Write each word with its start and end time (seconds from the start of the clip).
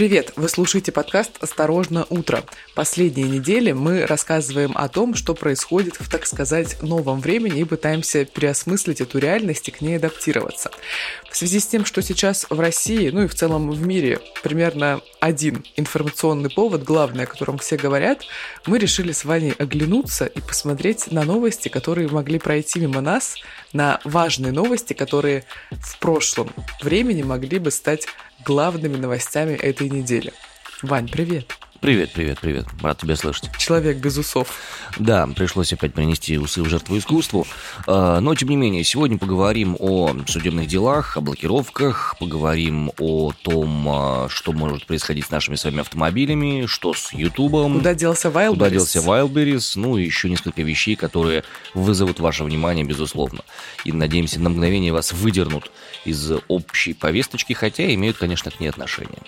Привет! 0.00 0.32
Вы 0.36 0.48
слушаете 0.48 0.92
подкаст 0.92 1.32
«Осторожно, 1.42 2.06
утро». 2.08 2.42
Последние 2.74 3.28
недели 3.28 3.72
мы 3.72 4.06
рассказываем 4.06 4.72
о 4.74 4.88
том, 4.88 5.14
что 5.14 5.34
происходит 5.34 5.96
в, 6.00 6.10
так 6.10 6.24
сказать, 6.24 6.80
новом 6.80 7.20
времени 7.20 7.60
и 7.60 7.64
пытаемся 7.64 8.24
переосмыслить 8.24 9.02
эту 9.02 9.18
реальность 9.18 9.68
и 9.68 9.70
к 9.70 9.82
ней 9.82 9.96
адаптироваться. 9.96 10.70
В 11.30 11.36
связи 11.36 11.60
с 11.60 11.66
тем, 11.66 11.84
что 11.84 12.00
сейчас 12.00 12.46
в 12.48 12.58
России, 12.58 13.10
ну 13.10 13.24
и 13.24 13.28
в 13.28 13.34
целом 13.34 13.70
в 13.70 13.86
мире, 13.86 14.20
примерно 14.42 15.02
один 15.20 15.64
информационный 15.76 16.50
повод, 16.50 16.82
главный, 16.82 17.24
о 17.24 17.26
котором 17.26 17.58
все 17.58 17.76
говорят, 17.76 18.24
мы 18.66 18.78
решили 18.78 19.12
с 19.12 19.24
вами 19.24 19.54
оглянуться 19.58 20.26
и 20.26 20.40
посмотреть 20.40 21.12
на 21.12 21.24
новости, 21.24 21.68
которые 21.68 22.08
могли 22.08 22.38
пройти 22.38 22.80
мимо 22.80 23.00
нас, 23.00 23.36
на 23.72 24.00
важные 24.04 24.52
новости, 24.52 24.92
которые 24.92 25.44
в 25.70 25.98
прошлом 25.98 26.50
времени 26.82 27.22
могли 27.22 27.58
бы 27.58 27.70
стать 27.70 28.06
главными 28.44 28.96
новостями 28.96 29.54
этой 29.54 29.88
недели. 29.88 30.32
Вань, 30.82 31.08
привет. 31.08 31.54
Привет, 31.80 32.10
привет, 32.12 32.38
привет. 32.38 32.66
Рад 32.82 32.98
тебя 32.98 33.16
слышать. 33.16 33.48
Человек 33.56 33.96
без 33.96 34.18
усов. 34.18 34.54
Да, 34.98 35.26
пришлось 35.26 35.72
опять 35.72 35.94
принести 35.94 36.36
усы 36.36 36.62
в 36.62 36.68
жертву 36.68 36.98
искусству. 36.98 37.46
А, 37.86 38.20
но, 38.20 38.34
тем 38.34 38.50
не 38.50 38.56
менее, 38.56 38.84
сегодня 38.84 39.16
поговорим 39.16 39.78
о 39.80 40.14
судебных 40.26 40.66
делах, 40.66 41.16
о 41.16 41.22
блокировках, 41.22 42.16
поговорим 42.20 42.92
о 42.98 43.32
том, 43.32 43.88
а, 43.88 44.28
что 44.28 44.52
может 44.52 44.84
происходить 44.84 45.24
с 45.24 45.30
нашими 45.30 45.56
с 45.56 45.64
вами 45.64 45.80
автомобилями, 45.80 46.66
что 46.66 46.92
с 46.92 47.14
Ютубом. 47.14 47.78
Куда 47.78 47.94
делся 47.94 48.28
Wildberries. 48.28 48.48
Куда 48.50 48.70
делся 48.70 48.98
Wildberries, 48.98 49.72
ну 49.76 49.96
и 49.96 50.04
еще 50.04 50.28
несколько 50.28 50.60
вещей, 50.60 50.96
которые 50.96 51.44
вызовут 51.72 52.20
ваше 52.20 52.44
внимание, 52.44 52.84
безусловно. 52.84 53.40
И, 53.86 53.92
надеемся, 53.92 54.38
на 54.38 54.50
мгновение 54.50 54.92
вас 54.92 55.14
выдернут 55.14 55.70
из 56.04 56.30
общей 56.48 56.92
повесточки, 56.92 57.54
хотя 57.54 57.90
имеют, 57.94 58.18
конечно, 58.18 58.50
к 58.50 58.60
ней 58.60 58.68
отношение. 58.68 59.22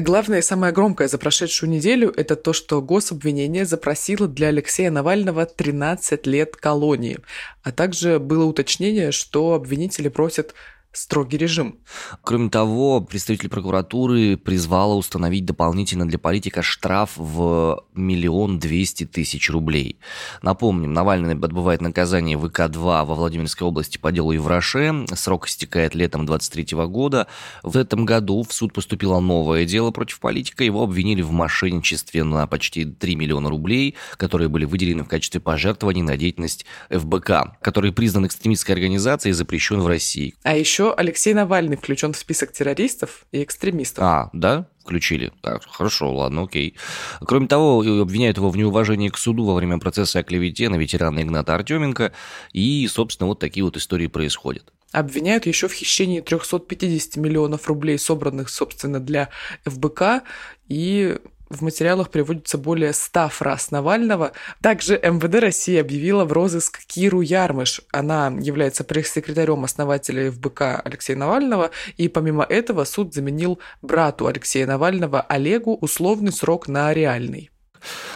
Главное 0.00 0.38
и 0.38 0.42
самое 0.42 0.72
громкое 0.72 1.08
за 1.08 1.18
прошедшую 1.18 1.68
неделю– 1.68 2.10
это 2.16 2.34
то, 2.34 2.54
что 2.54 2.80
гособвинение 2.80 3.66
запросило 3.66 4.26
для 4.26 4.48
Алексея 4.48 4.90
Навального 4.90 5.44
13 5.44 6.26
лет 6.26 6.56
колонии. 6.56 7.18
А 7.62 7.70
также 7.70 8.18
было 8.18 8.44
уточнение, 8.44 9.12
что 9.12 9.52
обвинители 9.52 10.08
просят 10.08 10.54
строгий 10.92 11.36
режим. 11.36 11.78
Кроме 12.22 12.50
того, 12.50 13.00
представитель 13.00 13.48
прокуратуры 13.48 14.36
призвала 14.36 14.96
установить 14.96 15.44
дополнительно 15.44 16.06
для 16.08 16.18
политика 16.18 16.62
штраф 16.62 17.12
в 17.16 17.84
миллион 17.94 18.58
двести 18.58 19.04
тысяч 19.06 19.50
рублей. 19.50 19.98
Напомним, 20.42 20.92
Навальный 20.92 21.34
отбывает 21.34 21.80
наказание 21.80 22.36
ВК-2 22.36 23.04
во 23.04 23.14
Владимирской 23.14 23.66
области 23.66 23.98
по 23.98 24.10
делу 24.10 24.32
Евроше. 24.32 25.04
Срок 25.14 25.46
истекает 25.46 25.94
летом 25.94 26.26
23 26.26 26.76
года. 26.86 27.28
В 27.62 27.76
этом 27.76 28.04
году 28.04 28.42
в 28.42 28.52
суд 28.52 28.72
поступило 28.72 29.20
новое 29.20 29.64
дело 29.64 29.92
против 29.92 30.18
политика. 30.18 30.64
Его 30.64 30.82
обвинили 30.82 31.22
в 31.22 31.30
мошенничестве 31.30 32.24
на 32.24 32.46
почти 32.46 32.84
3 32.84 33.16
миллиона 33.16 33.48
рублей, 33.48 33.94
которые 34.16 34.48
были 34.48 34.64
выделены 34.64 35.04
в 35.04 35.08
качестве 35.08 35.40
пожертвований 35.40 36.02
на 36.02 36.16
деятельность 36.16 36.66
ФБК, 36.90 37.58
который 37.60 37.92
признан 37.92 38.26
экстремистской 38.26 38.74
организацией 38.74 39.30
и 39.30 39.34
запрещен 39.34 39.80
в 39.80 39.86
России. 39.86 40.34
А 40.42 40.56
еще 40.56 40.79
еще 40.80 40.94
Алексей 40.96 41.34
Навальный 41.34 41.76
включен 41.76 42.14
в 42.14 42.16
список 42.16 42.52
террористов 42.52 43.26
и 43.32 43.42
экстремистов. 43.42 44.02
А, 44.02 44.30
да? 44.32 44.66
Включили. 44.80 45.30
Так, 45.42 45.62
хорошо, 45.66 46.14
ладно, 46.14 46.44
окей. 46.44 46.74
Кроме 47.20 47.48
того, 47.48 47.80
обвиняют 47.80 48.38
его 48.38 48.48
в 48.48 48.56
неуважении 48.56 49.10
к 49.10 49.18
суду 49.18 49.44
во 49.44 49.54
время 49.54 49.78
процесса 49.78 50.20
о 50.20 50.22
клевете 50.22 50.70
на 50.70 50.76
ветерана 50.76 51.20
Игната 51.20 51.54
Артеменко. 51.54 52.12
И, 52.52 52.88
собственно, 52.88 53.28
вот 53.28 53.38
такие 53.38 53.62
вот 53.62 53.76
истории 53.76 54.06
происходят. 54.06 54.72
Обвиняют 54.90 55.46
еще 55.46 55.68
в 55.68 55.72
хищении 55.74 56.20
350 56.20 57.16
миллионов 57.16 57.68
рублей, 57.68 57.98
собранных, 57.98 58.48
собственно, 58.48 59.00
для 59.00 59.28
ФБК, 59.66 60.22
и 60.68 61.18
в 61.50 61.62
материалах 61.62 62.10
приводится 62.10 62.56
более 62.58 62.92
100 62.92 63.28
фраз 63.28 63.72
Навального. 63.72 64.32
Также 64.62 64.94
МВД 64.94 65.34
России 65.40 65.76
объявила 65.76 66.24
в 66.24 66.32
розыск 66.32 66.80
Киру 66.86 67.20
Ярмыш. 67.20 67.82
Она 67.92 68.28
является 68.40 68.84
пресс-секретарем 68.84 69.64
основателя 69.64 70.30
ФБК 70.30 70.80
Алексея 70.84 71.16
Навального. 71.16 71.70
И 71.96 72.08
помимо 72.08 72.44
этого 72.44 72.84
суд 72.84 73.12
заменил 73.12 73.58
брату 73.82 74.28
Алексея 74.28 74.66
Навального 74.66 75.20
Олегу 75.20 75.76
условный 75.80 76.32
срок 76.32 76.68
на 76.68 76.94
реальный. 76.94 77.50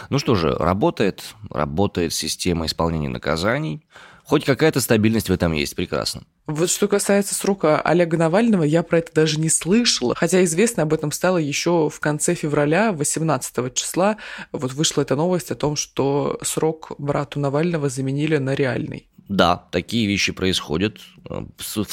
Ну 0.09 0.19
что 0.19 0.35
же, 0.35 0.51
работает, 0.51 1.35
работает 1.49 2.13
система 2.13 2.67
исполнения 2.67 3.09
наказаний. 3.09 3.83
Хоть 4.27 4.43
какая-то 4.43 4.81
стабильность 4.81 5.29
в 5.29 5.33
этом 5.33 5.53
есть, 5.53 5.75
прекрасно. 5.75 6.23
Вот 6.47 6.69
что 6.69 6.87
касается 6.87 7.35
срока 7.35 7.79
Олега 7.79 8.17
Навального, 8.17 8.63
я 8.63 8.81
про 8.81 8.97
это 8.97 9.13
даже 9.13 9.39
не 9.39 9.49
слышала, 9.49 10.15
хотя 10.15 10.43
известно 10.43 10.83
об 10.83 10.93
этом 10.93 11.11
стало 11.11 11.37
еще 11.37 11.89
в 11.89 11.99
конце 11.99 12.33
февраля, 12.33 12.91
18 12.91 13.73
числа. 13.73 14.17
Вот 14.51 14.73
вышла 14.73 15.03
эта 15.03 15.15
новость 15.15 15.51
о 15.51 15.55
том, 15.55 15.75
что 15.75 16.39
срок 16.41 16.93
брату 16.97 17.39
Навального 17.39 17.87
заменили 17.89 18.37
на 18.37 18.55
реальный. 18.55 19.07
Да, 19.27 19.67
такие 19.71 20.07
вещи 20.07 20.31
происходят. 20.31 20.97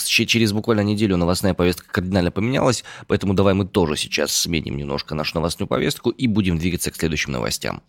Через 0.07 0.53
буквально 0.53 0.83
неделю 0.83 1.17
новостная 1.17 1.55
повестка 1.55 1.91
кардинально 1.91 2.31
поменялась, 2.31 2.85
поэтому 3.07 3.33
давай 3.33 3.55
мы 3.55 3.67
тоже 3.67 3.97
сейчас 3.97 4.35
сменим 4.35 4.77
немножко 4.77 5.15
нашу 5.15 5.37
новостную 5.37 5.69
повестку 5.69 6.11
и 6.11 6.27
будем 6.27 6.59
двигаться 6.59 6.91
к 6.91 6.97
следующим 6.97 7.33
новостям. 7.33 7.83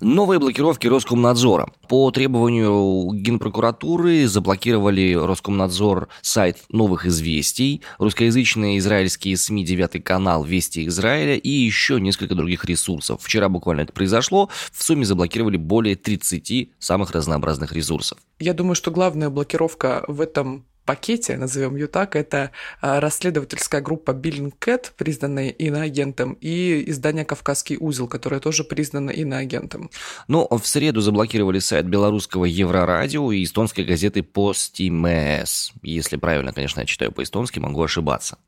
Новые 0.00 0.40
блокировки 0.40 0.86
Роскомнадзора. 0.86 1.68
По 1.88 2.10
требованию 2.10 3.10
Генпрокуратуры 3.12 4.26
заблокировали 4.26 5.14
Роскомнадзор 5.14 6.08
сайт 6.22 6.58
новых 6.68 7.06
известий, 7.06 7.82
русскоязычные 7.98 8.78
израильские 8.78 9.36
СМИ 9.36 9.64
«Девятый 9.64 10.00
канал», 10.00 10.44
«Вести 10.44 10.86
Израиля» 10.86 11.36
и 11.36 11.48
еще 11.48 12.00
несколько 12.00 12.34
других 12.34 12.64
ресурсов. 12.64 13.22
Вчера 13.22 13.48
буквально 13.48 13.82
это 13.82 13.92
произошло. 13.92 14.48
В 14.72 14.82
сумме 14.82 15.04
заблокировали 15.04 15.56
более 15.56 15.96
30 15.96 16.70
самых 16.78 17.12
разнообразных 17.12 17.72
ресурсов. 17.72 18.18
Я 18.38 18.54
думаю, 18.54 18.74
что 18.74 18.90
главная 18.90 19.30
блокировка 19.30 20.04
в 20.08 20.20
этом 20.20 20.64
пакете, 20.84 21.36
назовем 21.36 21.76
ее 21.76 21.86
так, 21.86 22.16
это 22.16 22.50
а, 22.80 23.00
расследовательская 23.00 23.80
группа 23.80 24.12
Billingcat, 24.12 24.92
признанная 24.96 25.48
иноагентом, 25.48 26.36
и 26.40 26.84
издание 26.90 27.24
«Кавказский 27.24 27.76
узел», 27.78 28.08
которое 28.08 28.40
тоже 28.40 28.64
признано 28.64 29.10
иноагентом. 29.10 29.90
Ну, 30.28 30.46
в 30.50 30.66
среду 30.66 31.00
заблокировали 31.00 31.58
сайт 31.58 31.86
белорусского 31.86 32.44
Еврорадио 32.44 33.32
и 33.32 33.44
эстонской 33.44 33.84
газеты 33.84 34.22
«Постимес». 34.22 35.72
Если 35.82 36.16
правильно, 36.16 36.52
конечно, 36.52 36.80
я 36.80 36.86
читаю 36.86 37.12
по-эстонски, 37.12 37.58
могу 37.58 37.82
ошибаться. 37.82 38.38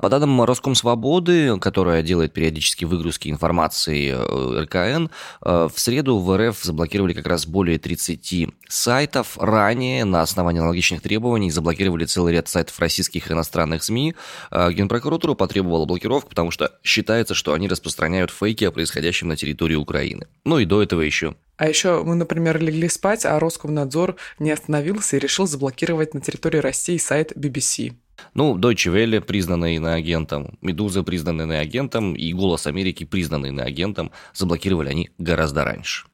По 0.00 0.08
данным 0.08 0.42
Роскомсвободы, 0.42 1.58
которая 1.58 2.02
делает 2.02 2.32
периодически 2.32 2.84
выгрузки 2.84 3.28
информации 3.28 4.14
э, 4.14 4.62
РКН, 4.62 5.10
э, 5.44 5.68
в 5.72 5.78
среду 5.78 6.18
в 6.18 6.36
РФ 6.36 6.62
заблокировали 6.62 7.12
как 7.12 7.26
раз 7.26 7.46
более 7.46 7.78
30 7.78 8.48
сайтов. 8.68 9.36
Ранее 9.38 10.04
на 10.04 10.22
основании 10.22 10.60
аналогичных 10.60 11.02
требований 11.02 11.50
заблокировали 11.50 11.69
целый 12.06 12.32
ряд 12.32 12.48
сайтов 12.48 12.78
российских 12.78 13.30
и 13.30 13.32
иностранных 13.32 13.82
СМИ. 13.82 14.14
Э, 14.50 14.72
Генпрокуратура 14.72 15.34
потребовала 15.34 15.86
блокировку, 15.86 16.30
потому 16.30 16.50
что 16.50 16.78
считается, 16.82 17.34
что 17.34 17.52
они 17.52 17.68
распространяют 17.68 18.30
фейки 18.30 18.64
о 18.64 18.70
происходящем 18.70 19.28
на 19.28 19.36
территории 19.36 19.76
Украины. 19.76 20.26
Ну 20.44 20.58
и 20.58 20.64
до 20.64 20.82
этого 20.82 21.00
еще 21.00 21.34
а 21.56 21.68
еще 21.68 22.02
мы, 22.02 22.14
например, 22.14 22.58
легли 22.58 22.88
спать, 22.88 23.26
а 23.26 23.38
Роскомнадзор 23.38 24.16
не 24.38 24.50
остановился 24.50 25.18
и 25.18 25.20
решил 25.20 25.46
заблокировать 25.46 26.14
на 26.14 26.22
территории 26.22 26.56
России 26.56 26.96
сайт 26.96 27.32
BBC. 27.36 27.92
Ну, 28.32 28.56
Deutsche 28.56 28.90
Welle 28.90 29.20
признанный 29.20 29.76
иноагентом, 29.76 30.56
Медуза 30.62 31.02
признанный 31.02 31.44
иноагентом 31.44 32.14
и 32.14 32.32
Голос 32.32 32.66
Америки 32.66 33.04
признанный 33.04 33.50
иноагентом, 33.50 34.10
заблокировали 34.32 34.88
они 34.88 35.10
гораздо 35.18 35.64
раньше. 35.64 36.06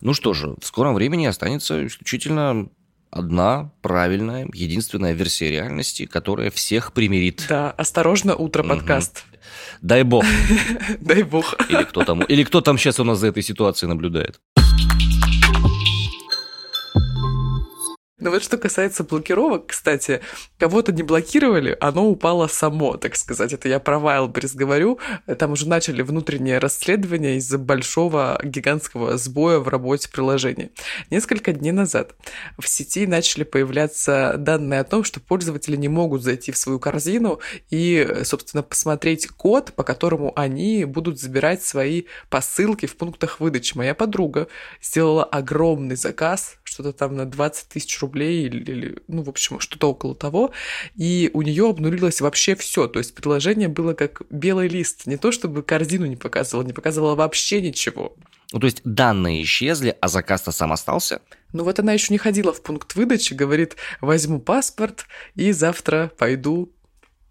Ну 0.00 0.14
что 0.14 0.34
же, 0.34 0.56
в 0.60 0.64
скором 0.64 0.94
времени 0.94 1.26
останется 1.26 1.86
исключительно 1.86 2.68
одна 3.10 3.70
правильная, 3.82 4.48
единственная 4.52 5.12
версия 5.12 5.50
реальности, 5.50 6.06
которая 6.06 6.50
всех 6.50 6.92
примирит. 6.92 7.46
Да, 7.48 7.70
осторожно, 7.70 8.34
утро 8.36 8.62
подкаст. 8.62 9.24
Угу. 9.30 9.38
Дай 9.82 10.02
бог. 10.02 10.24
Дай 11.00 11.22
бог. 11.22 11.54
Или 11.68 11.84
кто 11.84 12.04
там, 12.04 12.22
или 12.22 12.44
кто 12.44 12.60
там 12.60 12.78
сейчас 12.78 13.00
у 13.00 13.04
нас 13.04 13.18
за 13.18 13.28
этой 13.28 13.42
ситуацией 13.42 13.88
наблюдает. 13.88 14.40
Но 18.20 18.30
вот 18.30 18.42
что 18.42 18.58
касается 18.58 19.04
блокировок, 19.04 19.68
кстати, 19.68 20.20
кого-то 20.58 20.90
не 20.92 21.04
блокировали, 21.04 21.76
оно 21.80 22.08
упало 22.08 22.48
само, 22.48 22.96
так 22.96 23.14
сказать. 23.14 23.52
Это 23.52 23.68
я 23.68 23.78
про 23.78 23.98
Wildberries 23.98 24.56
говорю. 24.56 24.98
Там 25.38 25.52
уже 25.52 25.68
начали 25.68 26.02
внутреннее 26.02 26.58
расследование 26.58 27.36
из-за 27.36 27.58
большого 27.58 28.40
гигантского 28.42 29.16
сбоя 29.18 29.60
в 29.60 29.68
работе 29.68 30.08
приложения. 30.10 30.70
Несколько 31.10 31.52
дней 31.52 31.70
назад 31.70 32.16
в 32.58 32.66
сети 32.68 33.06
начали 33.06 33.44
появляться 33.44 34.34
данные 34.36 34.80
о 34.80 34.84
том, 34.84 35.04
что 35.04 35.20
пользователи 35.20 35.76
не 35.76 35.88
могут 35.88 36.24
зайти 36.24 36.50
в 36.50 36.58
свою 36.58 36.80
корзину 36.80 37.38
и, 37.70 38.22
собственно, 38.24 38.64
посмотреть 38.64 39.28
код, 39.28 39.72
по 39.74 39.84
которому 39.84 40.32
они 40.34 40.84
будут 40.84 41.20
забирать 41.20 41.62
свои 41.62 42.04
посылки 42.30 42.86
в 42.86 42.96
пунктах 42.96 43.38
выдачи. 43.38 43.76
Моя 43.76 43.94
подруга 43.94 44.48
сделала 44.82 45.22
огромный 45.22 45.94
заказ, 45.94 46.56
что-то 46.64 46.92
там 46.92 47.14
на 47.14 47.24
20 47.24 47.68
тысяч 47.68 48.00
рублей 48.00 48.07
рублей 48.08 48.46
или, 48.46 48.98
ну, 49.08 49.22
в 49.22 49.28
общем, 49.28 49.60
что-то 49.60 49.90
около 49.90 50.14
того, 50.14 50.52
и 50.96 51.30
у 51.32 51.42
нее 51.42 51.68
обнулилось 51.68 52.20
вообще 52.20 52.56
все, 52.56 52.88
то 52.88 52.98
есть 52.98 53.14
приложение 53.14 53.68
было 53.68 53.94
как 53.94 54.22
белый 54.30 54.68
лист, 54.68 55.06
не 55.06 55.16
то 55.16 55.32
чтобы 55.32 55.62
корзину 55.62 56.06
не 56.06 56.16
показывало, 56.16 56.64
не 56.64 56.72
показывало 56.72 57.14
вообще 57.14 57.60
ничего. 57.60 58.16
Ну, 58.52 58.60
то 58.60 58.66
есть 58.66 58.80
данные 58.84 59.42
исчезли, 59.42 59.96
а 60.00 60.08
заказ-то 60.08 60.52
сам 60.52 60.72
остался? 60.72 61.20
Ну 61.52 61.64
вот 61.64 61.78
она 61.78 61.92
еще 61.92 62.12
не 62.12 62.18
ходила 62.18 62.52
в 62.52 62.62
пункт 62.62 62.94
выдачи, 62.94 63.34
говорит, 63.34 63.76
возьму 64.00 64.40
паспорт 64.40 65.06
и 65.34 65.52
завтра 65.52 66.10
пойду 66.16 66.72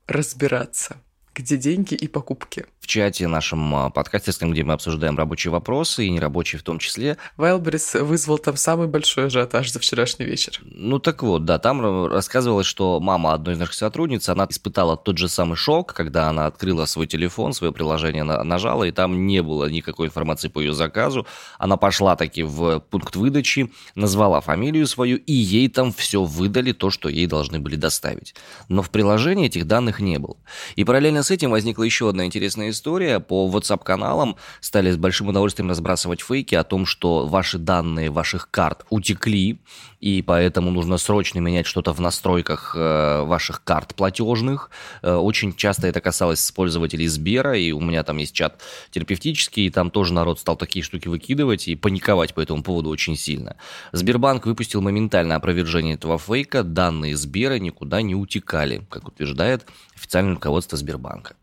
разбираться 0.06 0.98
где 1.38 1.56
деньги 1.56 1.94
и 1.94 2.08
покупки. 2.08 2.66
В 2.88 2.90
чате 2.90 3.28
нашем 3.28 3.76
а, 3.76 3.90
подкастерском, 3.90 4.54
где 4.54 4.64
мы 4.64 4.72
обсуждаем 4.72 5.18
рабочие 5.18 5.52
вопросы 5.52 6.06
и 6.06 6.10
нерабочие 6.10 6.58
в 6.58 6.64
том 6.64 6.80
числе. 6.80 7.18
Вайлберис 7.36 7.96
вызвал 7.96 8.38
там 8.38 8.56
самый 8.56 8.88
большой 8.88 9.26
ажиотаж 9.26 9.70
за 9.70 9.80
вчерашний 9.80 10.24
вечер. 10.24 10.62
Ну 10.64 10.98
так 10.98 11.22
вот, 11.22 11.44
да, 11.44 11.60
там 11.60 12.06
рассказывалось, 12.06 12.66
что 12.66 13.02
мама 13.02 13.34
одной 13.34 13.56
из 13.56 13.60
наших 13.60 13.76
сотрудниц, 13.76 14.30
она 14.30 14.48
испытала 14.50 14.96
тот 14.96 15.18
же 15.18 15.28
самый 15.28 15.58
шок, 15.58 15.94
когда 15.94 16.30
она 16.30 16.46
открыла 16.46 16.86
свой 16.86 17.08
телефон, 17.08 17.52
свое 17.52 17.74
приложение 17.74 18.24
нажала, 18.24 18.86
и 18.86 18.92
там 18.92 19.28
не 19.28 19.44
было 19.44 19.70
никакой 19.70 20.08
информации 20.08 20.48
по 20.48 20.62
ее 20.62 20.74
заказу. 20.74 21.28
Она 21.60 21.76
пошла 21.76 22.16
таки 22.16 22.44
в 22.44 22.80
пункт 22.80 23.18
выдачи, 23.18 23.70
назвала 23.96 24.40
фамилию 24.40 24.88
свою, 24.88 25.18
и 25.18 25.34
ей 25.34 25.68
там 25.68 25.92
все 25.92 26.24
выдали, 26.24 26.72
то, 26.72 26.90
что 26.90 27.10
ей 27.10 27.28
должны 27.28 27.60
были 27.60 27.76
доставить. 27.76 28.34
Но 28.70 28.82
в 28.82 28.90
приложении 28.92 29.48
этих 29.48 29.68
данных 29.68 30.00
не 30.00 30.20
было. 30.20 30.38
И 30.78 30.86
параллельно 30.86 31.24
с 31.24 31.32
этим 31.32 31.52
возникла 31.52 31.84
еще 31.84 32.08
одна 32.08 32.26
интересная 32.26 32.70
история. 32.70 32.77
По 33.20 33.50
WhatsApp-каналам 33.50 34.36
стали 34.60 34.92
с 34.92 34.98
большим 34.98 35.30
удовольствием 35.30 35.70
разбрасывать 35.70 36.22
фейки 36.22 36.56
о 36.56 36.64
том, 36.64 36.86
что 36.86 37.26
ваши 37.26 37.58
данные 37.58 38.10
ваших 38.10 38.50
карт 38.52 38.86
утекли, 38.90 39.60
и 40.00 40.22
поэтому 40.22 40.72
нужно 40.72 40.98
срочно 40.98 41.40
менять 41.40 41.66
что-то 41.66 41.92
в 41.92 42.00
настройках 42.00 42.76
э, 42.78 43.24
ваших 43.24 43.64
карт 43.64 43.96
платежных. 43.96 44.70
Э, 45.02 45.16
очень 45.16 45.56
часто 45.56 45.88
это 45.88 46.02
касалось 46.02 46.52
пользователей 46.52 47.08
Сбера, 47.08 47.58
и 47.58 47.72
у 47.72 47.80
меня 47.80 48.04
там 48.04 48.18
есть 48.18 48.34
чат 48.34 48.62
терапевтический, 48.92 49.68
и 49.68 49.70
там 49.70 49.90
тоже 49.90 50.14
народ 50.14 50.40
стал 50.40 50.56
такие 50.56 50.84
штуки 50.84 51.08
выкидывать 51.08 51.68
и 51.68 51.76
паниковать 51.76 52.34
по 52.34 52.42
этому 52.42 52.64
поводу 52.64 52.90
очень 52.90 53.16
сильно. 53.16 53.56
Сбербанк 53.92 54.46
выпустил 54.46 54.82
моментальное 54.82 55.38
опровержение 55.38 55.96
этого 55.96 56.18
фейка, 56.18 56.64
данные 56.64 57.16
Сбера 57.18 57.58
никуда 57.58 58.02
не 58.02 58.16
утекали, 58.16 58.86
как 58.90 59.08
утверждает 59.08 59.66
официальное 59.96 60.36
руководство 60.36 60.78
Сбербанка. 60.78 61.36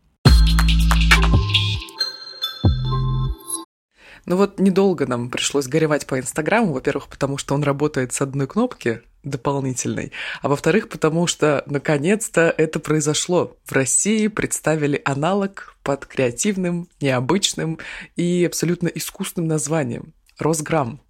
Ну 4.25 4.37
вот 4.37 4.59
недолго 4.59 5.05
нам 5.05 5.29
пришлось 5.29 5.67
горевать 5.67 6.07
по 6.07 6.19
Инстаграму, 6.19 6.73
во-первых, 6.73 7.07
потому 7.07 7.37
что 7.37 7.53
он 7.53 7.63
работает 7.63 8.13
с 8.13 8.21
одной 8.21 8.47
кнопки 8.47 9.01
дополнительной, 9.23 10.11
а 10.41 10.49
во-вторых, 10.49 10.89
потому 10.89 11.25
что 11.27 11.63
наконец-то 11.65 12.53
это 12.55 12.79
произошло. 12.79 13.57
В 13.65 13.71
России 13.71 14.27
представили 14.27 15.01
аналог 15.03 15.75
под 15.83 16.05
креативным, 16.05 16.87
необычным 17.01 17.79
и 18.15 18.45
абсолютно 18.45 18.87
искусственным 18.87 19.47
названием– 19.47 20.13
Росграмм. 20.39 21.01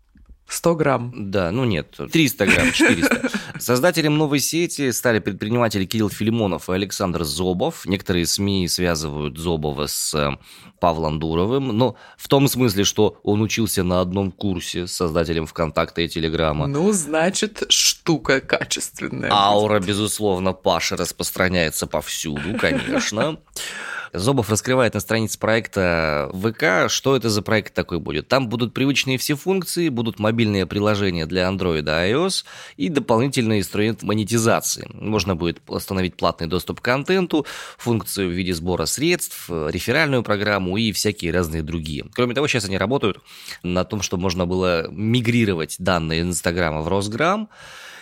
100 0.48 0.76
грамм. 0.76 1.12
Да, 1.32 1.52
ну 1.52 1.64
нет, 1.66 1.98
300 2.12 2.46
грамм, 2.46 2.72
400. 2.72 3.30
Создателем 3.60 4.18
новой 4.18 4.40
сети 4.40 4.92
стали 4.92 5.20
предприниматели 5.20 5.86
Кирилл 5.86 6.10
Филимонов 6.10 6.70
и 6.70 6.74
Александр 6.74 7.24
Зобов. 7.24 7.86
Некоторые 7.86 8.26
СМИ 8.26 8.68
связывают 8.68 9.38
Зобова 9.38 9.88
с 9.88 10.14
э, 10.14 10.38
Павлом 10.80 11.20
Дуровым, 11.20 11.70
но 11.76 11.96
в 12.18 12.28
том 12.28 12.48
смысле, 12.48 12.84
что 12.84 13.18
он 13.24 13.42
учился 13.42 13.84
на 13.84 14.02
одном 14.02 14.32
курсе 14.32 14.88
с 14.88 14.92
создателем 14.94 15.48
ВКонтакта 15.48 16.02
и 16.02 16.08
Телеграма. 16.08 16.68
Ну, 16.68 16.92
значит, 16.92 17.64
штука 17.70 18.40
качественная. 18.40 19.32
Аура, 19.32 19.80
будет. 19.80 19.88
безусловно, 19.88 20.54
Паши 20.54 20.96
распространяется 20.96 21.88
повсюду, 21.88 22.58
конечно. 22.60 23.40
Зобов 24.14 24.50
раскрывает 24.50 24.94
на 24.94 25.00
странице 25.00 25.40
проекта 25.40 26.30
ВК, 26.34 26.92
что 26.92 27.16
это 27.16 27.30
за 27.30 27.42
проект 27.42 27.74
такой 27.74 28.00
будет. 28.00 28.28
Там 28.28 28.50
будут 28.50 28.74
привычные 28.74 29.18
все 29.18 29.36
функции, 29.36 29.90
будут 29.90 30.20
мобильные 30.20 30.66
приложения 30.66 31.26
для 31.26 31.44
Android 31.44 31.80
и 31.80 32.12
iOS 32.12 32.46
и 32.78 32.90
дополнительный 32.90 33.60
инструмент 33.60 34.04
монетизации. 34.04 34.88
Можно 34.94 35.36
будет 35.36 35.62
установить 35.68 36.16
платный 36.16 36.48
доступ 36.48 36.82
к 36.82 36.84
контенту, 36.84 37.46
функцию 37.78 38.30
в 38.30 38.34
виде 38.34 38.54
сбора 38.54 38.86
средств, 38.86 39.50
реферальную 39.50 40.24
программу 40.24 40.78
и 40.78 40.92
всякие 40.92 41.32
разные 41.32 41.64
другие. 41.64 42.06
Кроме 42.14 42.34
того, 42.34 42.48
сейчас 42.48 42.66
они 42.66 42.78
работают 42.78 43.20
на 43.64 43.84
том, 43.84 44.02
чтобы 44.02 44.24
можно 44.24 44.46
было 44.46 44.88
мигрировать 44.90 45.76
данные 45.80 46.22
Инстаграма 46.22 46.82
в 46.82 46.88
Росграм, 46.88 47.50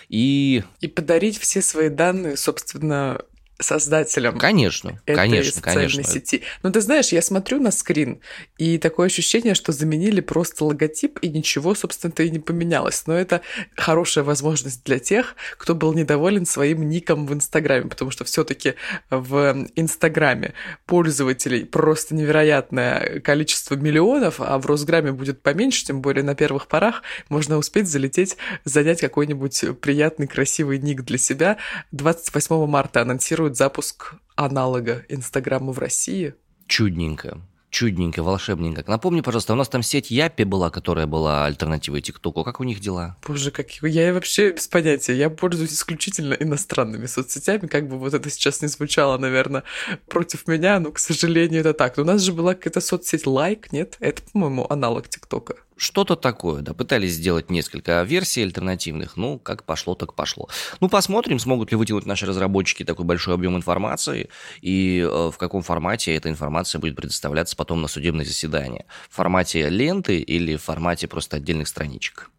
и... 0.08 0.62
И 0.80 0.88
подарить 0.88 1.38
все 1.38 1.62
свои 1.62 1.88
данные, 1.88 2.36
собственно, 2.36 3.20
создателем 3.58 4.38
конечно, 4.38 5.00
этой 5.06 5.16
конечно, 5.16 5.52
социальной 5.52 5.88
конечно. 5.92 6.04
сети. 6.04 6.42
Но 6.62 6.70
ты 6.70 6.80
знаешь, 6.80 7.08
я 7.08 7.22
смотрю 7.22 7.60
на 7.60 7.70
скрин, 7.70 8.20
и 8.58 8.78
такое 8.78 9.06
ощущение, 9.06 9.54
что 9.54 9.72
заменили 9.72 10.20
просто 10.20 10.64
логотип, 10.64 11.18
и 11.22 11.28
ничего, 11.28 11.74
собственно-то, 11.74 12.22
и 12.22 12.30
не 12.30 12.40
поменялось. 12.40 13.06
Но 13.06 13.14
это 13.14 13.42
хорошая 13.76 14.24
возможность 14.24 14.84
для 14.84 14.98
тех, 14.98 15.36
кто 15.56 15.74
был 15.74 15.94
недоволен 15.94 16.46
своим 16.46 16.88
ником 16.88 17.26
в 17.26 17.32
Инстаграме, 17.32 17.88
потому 17.88 18.10
что 18.10 18.24
все 18.24 18.44
таки 18.44 18.74
в 19.10 19.68
Инстаграме 19.76 20.54
пользователей 20.86 21.64
просто 21.64 22.14
невероятное 22.14 23.20
количество 23.20 23.76
миллионов, 23.76 24.40
а 24.40 24.58
в 24.58 24.66
Росграме 24.66 25.12
будет 25.12 25.42
поменьше, 25.42 25.84
тем 25.84 26.02
более 26.02 26.24
на 26.24 26.34
первых 26.34 26.66
порах 26.66 27.02
можно 27.28 27.56
успеть 27.56 27.88
залететь, 27.88 28.36
занять 28.64 29.00
какой-нибудь 29.00 29.64
приятный, 29.80 30.26
красивый 30.26 30.78
ник 30.78 31.02
для 31.02 31.18
себя. 31.18 31.58
28 31.92 32.66
марта 32.66 33.02
анонсируют 33.02 33.43
планирует 33.44 33.56
запуск 33.56 34.14
аналога 34.36 35.04
Инстаграма 35.08 35.72
в 35.72 35.78
России. 35.78 36.34
Чудненько. 36.66 37.42
Чудненько, 37.68 38.22
волшебненько. 38.22 38.84
Напомни, 38.86 39.20
пожалуйста, 39.20 39.52
у 39.52 39.56
нас 39.56 39.68
там 39.68 39.82
сеть 39.82 40.10
Япи 40.10 40.44
была, 40.44 40.70
которая 40.70 41.06
была 41.06 41.44
альтернативой 41.44 42.00
ТикТоку. 42.00 42.42
Как 42.44 42.60
у 42.60 42.64
них 42.64 42.80
дела? 42.80 43.16
Боже, 43.26 43.50
как 43.50 43.70
я 43.82 44.14
вообще 44.14 44.52
без 44.52 44.68
понятия. 44.68 45.14
Я 45.14 45.28
пользуюсь 45.28 45.72
исключительно 45.72 46.34
иностранными 46.34 47.06
соцсетями. 47.06 47.66
Как 47.66 47.88
бы 47.88 47.98
вот 47.98 48.14
это 48.14 48.30
сейчас 48.30 48.62
не 48.62 48.68
звучало, 48.68 49.18
наверное, 49.18 49.64
против 50.08 50.46
меня, 50.46 50.80
но, 50.80 50.92
к 50.92 50.98
сожалению, 50.98 51.60
это 51.60 51.74
так. 51.74 51.96
Но 51.96 52.04
у 52.04 52.06
нас 52.06 52.22
же 52.22 52.32
была 52.32 52.54
какая-то 52.54 52.80
соцсеть 52.80 53.26
Лайк, 53.26 53.72
нет? 53.72 53.96
Это, 54.00 54.22
по-моему, 54.32 54.66
аналог 54.70 55.08
ТикТока. 55.08 55.56
Что-то 55.76 56.14
такое, 56.14 56.62
да, 56.62 56.72
пытались 56.72 57.14
сделать 57.14 57.50
несколько 57.50 58.02
версий 58.02 58.42
альтернативных, 58.42 59.16
ну, 59.16 59.38
как 59.38 59.64
пошло, 59.64 59.94
так 59.94 60.14
пошло. 60.14 60.48
Ну, 60.80 60.88
посмотрим, 60.88 61.38
смогут 61.38 61.72
ли 61.72 61.76
вытянуть 61.76 62.06
наши 62.06 62.26
разработчики 62.26 62.84
такой 62.84 63.04
большой 63.04 63.34
объем 63.34 63.56
информации, 63.56 64.30
и 64.60 65.00
э, 65.00 65.30
в 65.32 65.36
каком 65.36 65.62
формате 65.62 66.14
эта 66.14 66.28
информация 66.28 66.78
будет 66.78 66.94
предоставляться 66.94 67.56
потом 67.56 67.82
на 67.82 67.88
судебное 67.88 68.24
заседание. 68.24 68.86
В 69.10 69.16
формате 69.16 69.68
ленты 69.68 70.18
или 70.18 70.56
в 70.56 70.62
формате 70.62 71.08
просто 71.08 71.36
отдельных 71.36 71.66
страничек. 71.66 72.30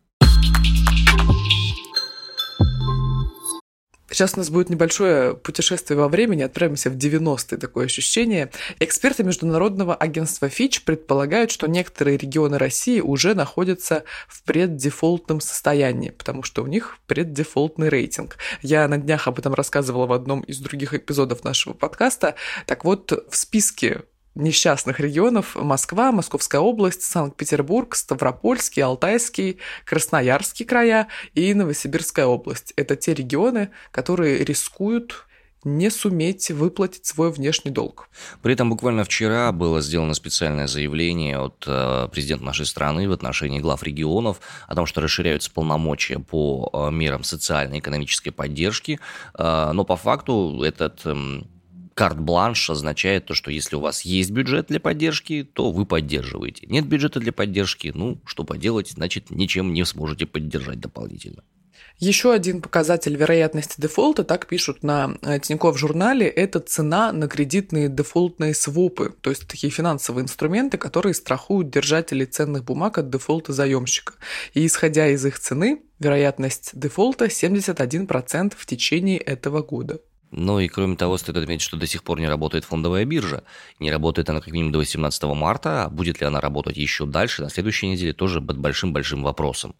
Сейчас 4.09 4.35
у 4.35 4.37
нас 4.37 4.49
будет 4.49 4.69
небольшое 4.69 5.35
путешествие 5.35 5.97
во 5.97 6.07
времени, 6.07 6.43
отправимся 6.43 6.89
в 6.89 6.95
90-е, 6.95 7.57
такое 7.57 7.85
ощущение. 7.85 8.51
Эксперты 8.79 9.23
Международного 9.23 9.95
агентства 9.95 10.45
Fitch 10.45 10.83
предполагают, 10.85 11.51
что 11.51 11.67
некоторые 11.67 12.17
регионы 12.17 12.57
России 12.57 12.99
уже 12.99 13.33
находятся 13.33 14.03
в 14.27 14.43
преддефолтном 14.43 15.41
состоянии, 15.41 16.11
потому 16.11 16.43
что 16.43 16.63
у 16.63 16.67
них 16.67 16.99
преддефолтный 17.07 17.89
рейтинг. 17.89 18.37
Я 18.61 18.87
на 18.87 18.97
днях 18.97 19.27
об 19.27 19.39
этом 19.39 19.53
рассказывала 19.53 20.05
в 20.05 20.13
одном 20.13 20.41
из 20.41 20.59
других 20.59 20.93
эпизодов 20.93 21.43
нашего 21.43 21.73
подкаста. 21.73 22.35
Так 22.67 22.85
вот, 22.85 23.11
в 23.11 23.35
списке 23.35 24.03
несчастных 24.35 24.99
регионов 24.99 25.55
Москва, 25.55 26.11
Московская 26.11 26.61
область, 26.61 27.01
Санкт-Петербург, 27.03 27.95
Ставропольский, 27.95 28.83
Алтайский, 28.83 29.59
Красноярский 29.85 30.65
края 30.65 31.07
и 31.33 31.53
Новосибирская 31.53 32.25
область. 32.25 32.73
Это 32.75 32.95
те 32.95 33.13
регионы, 33.13 33.71
которые 33.91 34.43
рискуют 34.43 35.25
не 35.65 35.89
суметь 35.89 36.51
выплатить 36.51 37.07
свой 37.07 37.31
внешний 37.31 37.71
долг. 37.71 38.07
При 38.43 38.53
этом 38.53 38.69
буквально 38.69 39.03
вчера 39.03 39.51
было 39.51 39.81
сделано 39.81 40.13
специальное 40.13 40.67
заявление 40.67 41.39
от 41.39 41.63
э, 41.65 42.07
президента 42.11 42.45
нашей 42.45 42.67
страны 42.67 43.09
в 43.09 43.11
отношении 43.11 43.59
глав 43.59 43.81
регионов 43.81 44.39
о 44.67 44.75
том, 44.75 44.85
что 44.85 45.01
расширяются 45.01 45.51
полномочия 45.51 46.19
по 46.19 46.69
э, 46.71 46.91
мерам 46.91 47.23
социально-экономической 47.23 48.29
поддержки, 48.29 48.99
э, 49.37 49.71
но 49.73 49.83
по 49.85 49.95
факту 49.97 50.61
этот 50.63 51.03
эм, 51.05 51.47
карт-бланш 51.95 52.69
означает 52.69 53.25
то, 53.25 53.33
что 53.33 53.49
если 53.49 53.77
у 53.77 53.79
вас 53.79 54.01
есть 54.01 54.29
бюджет 54.29 54.67
для 54.67 54.79
поддержки, 54.79 55.43
то 55.43 55.71
вы 55.71 55.85
поддерживаете. 55.85 56.67
Нет 56.67 56.85
бюджета 56.85 57.19
для 57.19 57.31
поддержки, 57.31 57.91
ну, 57.95 58.21
что 58.25 58.43
поделать, 58.43 58.91
значит, 58.91 59.31
ничем 59.31 59.73
не 59.73 59.85
сможете 59.85 60.25
поддержать 60.27 60.79
дополнительно. 60.79 61.43
Еще 61.97 62.33
один 62.33 62.61
показатель 62.61 63.15
вероятности 63.15 63.79
дефолта, 63.79 64.25
так 64.25 64.47
пишут 64.47 64.83
на 64.83 65.17
э, 65.21 65.39
Тинькофф 65.39 65.77
журнале, 65.77 66.27
это 66.27 66.59
цена 66.59 67.13
на 67.13 67.29
кредитные 67.29 67.87
дефолтные 67.87 68.53
свопы, 68.53 69.13
то 69.21 69.29
есть 69.29 69.47
такие 69.47 69.71
финансовые 69.71 70.23
инструменты, 70.23 70.77
которые 70.77 71.13
страхуют 71.13 71.69
держателей 71.69 72.25
ценных 72.25 72.65
бумаг 72.65 72.97
от 72.97 73.09
дефолта 73.09 73.53
заемщика. 73.53 74.13
И 74.53 74.65
исходя 74.65 75.07
из 75.07 75.25
их 75.25 75.39
цены, 75.39 75.83
вероятность 75.99 76.71
дефолта 76.73 77.25
71% 77.25 78.53
в 78.57 78.65
течение 78.65 79.17
этого 79.17 79.61
года. 79.61 80.01
Ну 80.37 80.59
и 80.59 80.67
кроме 80.67 80.97
того, 80.97 81.17
стоит 81.17 81.37
отметить, 81.37 81.61
что 81.61 81.77
до 81.77 81.87
сих 81.87 82.03
пор 82.03 82.19
не 82.19 82.27
работает 82.27 82.65
фондовая 82.65 83.05
биржа. 83.05 83.43
Не 83.79 83.89
работает 83.89 84.29
она 84.29 84.41
как 84.41 84.51
минимум 84.51 84.73
до 84.73 84.79
18 84.79 85.23
марта, 85.23 85.85
а 85.85 85.89
будет 85.89 86.19
ли 86.19 86.27
она 86.27 86.41
работать 86.41 86.75
еще 86.75 87.05
дальше, 87.05 87.41
на 87.41 87.49
следующей 87.49 87.87
неделе, 87.87 88.11
тоже 88.11 88.41
под 88.41 88.57
большим-большим 88.57 89.23
вопросом. 89.23 89.75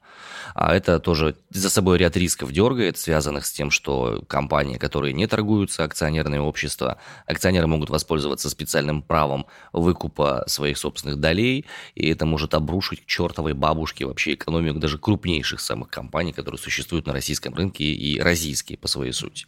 А 0.54 0.74
это 0.74 1.02
тоже 1.02 1.36
за 1.50 1.70
собой 1.70 1.98
ряд 1.98 2.16
рисков 2.16 2.54
дергает, 2.54 2.98
связанных 2.98 3.46
с 3.46 3.52
тем, 3.52 3.70
что 3.70 4.24
компании, 4.28 4.78
которые 4.78 5.14
не 5.14 5.28
торгуются, 5.28 5.84
акционерные 5.84 6.40
общества, 6.40 7.00
акционеры 7.28 7.68
могут 7.68 7.90
воспользоваться 7.90 8.50
специальным 8.50 9.02
правом 9.02 9.48
выкупа 9.74 10.46
своих 10.48 10.78
собственных 10.78 11.20
долей, 11.20 11.66
и 11.96 12.08
это 12.08 12.26
может 12.26 12.54
обрушить 12.54 13.04
к 13.04 13.08
чертовой 13.08 13.54
бабушке 13.54 14.06
вообще 14.06 14.36
экономику 14.36 14.80
даже 14.80 15.00
крупнейших 15.00 15.60
самых 15.60 15.90
компаний, 15.90 16.32
которые 16.32 16.60
существуют 16.60 17.08
на 17.08 17.12
российском 17.12 17.54
рынке 17.54 17.84
и 17.84 18.22
российские 18.22 18.78
по 18.78 18.88
своей 18.88 19.12
сути. 19.12 19.48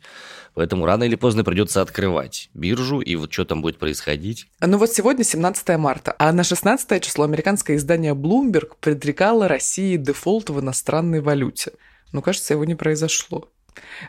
Поэтому 0.53 0.85
рано 0.97 1.03
или 1.03 1.15
поздно 1.15 1.43
придется 1.43 1.81
открывать 1.81 2.49
биржу, 2.55 3.01
и 3.01 3.15
вот 3.15 3.31
что 3.31 3.45
там 3.45 3.61
будет 3.61 3.77
происходить. 3.77 4.47
Ну 4.59 4.79
вот 4.79 4.91
сегодня 4.91 5.23
17 5.23 5.77
марта, 5.77 6.15
а 6.17 6.33
на 6.33 6.43
16 6.43 7.03
число 7.03 7.23
американское 7.25 7.77
издание 7.77 8.15
Bloomberg 8.15 8.71
предрекало 8.81 9.47
России 9.47 9.95
дефолт 9.95 10.49
в 10.49 10.59
иностранной 10.59 11.21
валюте. 11.21 11.73
Ну, 12.13 12.23
кажется, 12.23 12.55
его 12.55 12.65
не 12.65 12.73
произошло. 12.73 13.49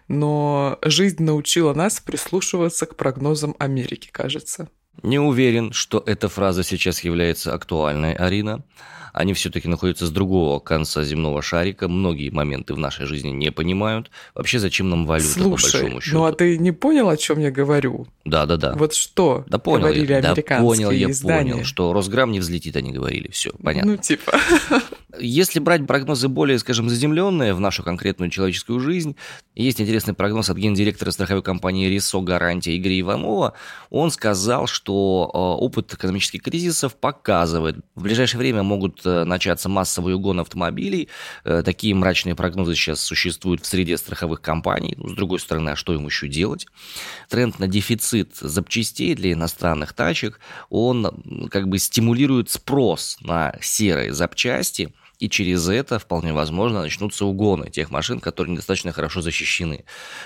Но 0.09 0.79
жизнь 0.83 1.23
научила 1.23 1.75
нас 1.75 2.01
прислушиваться 2.01 2.87
к 2.87 2.97
прогнозам 2.97 3.55
Америки, 3.59 4.09
кажется. 4.11 4.71
Не 5.03 5.19
уверен, 5.19 5.73
что 5.73 6.03
эта 6.07 6.31
фраза 6.31 6.63
сейчас 6.63 7.01
является 7.01 7.53
актуальной, 7.53 8.15
Арина. 8.15 8.65
Они 9.13 9.35
все-таки 9.35 9.69
находятся 9.69 10.07
с 10.07 10.11
другого 10.11 10.59
конца 10.59 11.05
земного 11.05 11.43
шарика. 11.43 11.89
Многие 11.89 12.31
моменты 12.31 12.75
в 12.75 12.79
нашей 12.79 13.07
жизни 13.07 13.31
не 13.31 13.51
понимают. 13.51 14.11
Вообще, 14.35 14.59
зачем 14.59 14.91
нам 14.91 15.07
валюта, 15.07 15.29
Слушай, 15.29 15.73
по 15.73 15.79
большому 15.79 16.01
счету? 16.01 16.17
ну 16.17 16.25
а 16.25 16.33
ты 16.33 16.59
не 16.59 16.73
понял, 16.73 17.09
о 17.09 17.17
чем 17.17 17.39
я 17.41 17.51
говорю? 17.51 18.07
Да, 18.25 18.47
да, 18.47 18.57
да. 18.57 18.75
Вот 18.75 18.95
что 18.95 19.45
да 19.49 19.59
понял 19.59 19.87
говорили 19.87 20.13
я, 20.13 20.19
американские 20.19 20.59
да 20.59 20.63
понял, 20.63 20.91
я 20.91 21.11
издания? 21.11 21.53
понял, 21.53 21.65
что 21.65 21.93
Росграм 21.93 22.31
не 22.31 22.41
взлетит, 22.41 22.77
они 22.77 22.93
говорили. 22.93 23.31
Все, 23.31 23.53
понятно. 23.63 23.93
Ну, 23.93 23.97
типа. 23.97 24.39
Если 25.19 25.59
брать 25.59 25.87
прогнозы 25.87 26.29
более, 26.29 26.59
скажем, 26.59 26.89
заземленные 26.89 27.55
в 27.55 27.61
нашу 27.61 27.83
конкретную 27.83 28.31
человеческую 28.31 28.79
жизнь, 28.81 29.17
есть 29.55 29.81
интересный 29.81 30.15
прогноз 30.15 30.51
от 30.51 30.59
гендиректора 30.59 31.11
страховой 31.11 31.43
компании 31.43 31.89
«Рисо 31.89 32.21
Гарантия» 32.21 32.77
Игоря 32.77 33.01
Иванова. 33.01 33.55
Он 33.91 34.11
сказал, 34.11 34.67
что 34.67 35.31
э, 35.33 35.39
опыт 35.39 35.93
экономических 35.95 36.43
кризисов 36.43 36.95
показывает, 36.95 37.77
в 37.95 38.03
ближайшее 38.03 38.39
время 38.39 38.63
могут 38.63 39.01
начаться 39.25 39.69
массовые 39.69 40.17
угоны 40.17 40.41
автомобилей. 40.41 41.09
Э, 41.45 41.63
такие 41.65 41.95
мрачные 41.95 42.35
прогнозы 42.35 42.75
сейчас 42.75 43.01
существуют 43.01 43.63
в 43.63 43.67
среде 43.67 43.97
страховых 43.97 44.41
компаний. 44.41 44.95
Ну, 44.97 45.09
с 45.09 45.13
другой 45.15 45.41
стороны, 45.41 45.71
а 45.71 45.77
что 45.77 45.95
им 45.95 46.07
еще 46.07 46.29
делать? 46.29 46.67
Тренд 47.29 47.59
на 47.59 47.67
дефицит 47.67 48.37
запчастей 48.37 49.15
для 49.15 49.33
иностранных 49.33 49.93
тачек, 49.93 50.41
он 50.71 51.49
как 51.51 51.69
бы 51.69 51.79
стимулирует 51.79 52.51
спрос 52.51 53.19
на 53.21 53.55
серые 53.61 54.13
запчасти– 54.13 54.93
и 55.19 55.29
через 55.29 55.69
это, 55.69 55.99
вполне 55.99 56.33
возможно, 56.33 56.83
начнутся 56.83 57.25
угоны 57.25 57.71
тех 57.71 57.91
машин, 57.91 58.21
которые 58.21 58.53
недостаточно 58.53 58.93
хорошо 58.93 59.21
защищены. 59.21 59.85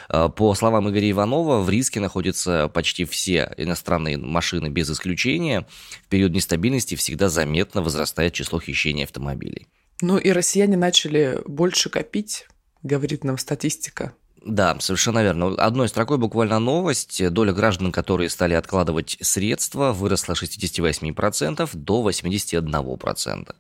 А, 0.08 0.28
по 0.28 0.54
словам 0.54 0.90
Игоря 0.90 1.11
Иванова, 1.11 1.61
в 1.61 1.70
риске 1.70 2.00
находятся 2.00 2.68
почти 2.68 3.04
все 3.04 3.52
иностранные 3.56 4.18
машины 4.18 4.68
без 4.68 4.90
исключения. 4.90 5.66
В 6.04 6.08
период 6.08 6.32
нестабильности 6.32 6.94
всегда 6.94 7.28
заметно 7.28 7.82
возрастает 7.82 8.34
число 8.34 8.61
хищений 8.61 9.04
автомобилей. 9.04 9.66
Ну 10.00 10.18
и 10.18 10.30
россияне 10.30 10.76
начали 10.76 11.40
больше 11.46 11.88
копить, 11.88 12.46
говорит 12.82 13.25
нам 13.25 13.38
статистика. 13.38 14.12
Да, 14.44 14.76
совершенно 14.80 15.22
верно. 15.22 15.54
Одной 15.54 15.88
строкой 15.88 16.18
буквально 16.18 16.58
новость. 16.58 17.30
Доля 17.30 17.52
граждан, 17.52 17.92
которые 17.92 18.28
стали 18.28 18.54
откладывать 18.54 19.16
средства, 19.20 19.92
выросла 19.92 20.34
с 20.34 20.42
68% 20.42 21.70
до 21.75 22.11
81%. 22.11 23.54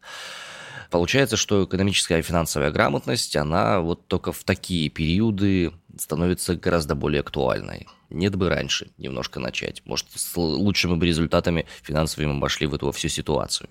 Получается, 0.92 1.38
что 1.38 1.64
экономическая 1.64 2.18
и 2.18 2.22
финансовая 2.22 2.70
грамотность, 2.70 3.34
она 3.34 3.80
вот 3.80 4.06
только 4.08 4.30
в 4.30 4.44
такие 4.44 4.90
периоды 4.90 5.72
становится 5.98 6.54
гораздо 6.54 6.94
более 6.94 7.20
актуальной. 7.20 7.88
Нет 8.10 8.36
бы 8.36 8.50
раньше 8.50 8.90
немножко 8.98 9.40
начать. 9.40 9.80
Может, 9.86 10.08
с 10.14 10.36
лучшими 10.36 10.96
бы 10.96 11.06
результатами 11.06 11.64
финансовыми 11.82 12.32
мы 12.32 12.40
вошли 12.40 12.66
в 12.66 12.74
эту 12.74 12.92
всю 12.92 13.08
ситуацию. 13.08 13.70